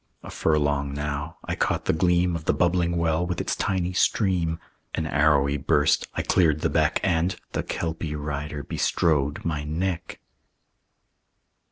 A 0.23 0.31
furlong 0.31 0.95
now; 0.95 1.37
I 1.45 1.53
caught 1.53 1.85
the 1.85 1.93
gleam 1.93 2.35
Of 2.35 2.45
the 2.45 2.55
bubbling 2.55 2.97
well 2.97 3.23
with 3.23 3.39
its 3.39 3.55
tiny 3.55 3.93
stream; 3.93 4.59
An 4.95 5.05
arrowy 5.05 5.57
burst; 5.57 6.07
I 6.15 6.23
cleared 6.23 6.61
the 6.61 6.71
beck; 6.71 6.99
And 7.03 7.35
the 7.51 7.61
Kelpie 7.61 8.15
rider 8.15 8.63
bestrode 8.63 9.45
my 9.45 9.63
neck. 9.63 10.19